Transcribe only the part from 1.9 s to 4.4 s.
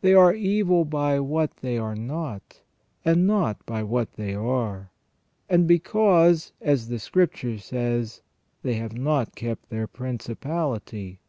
not, and not by what they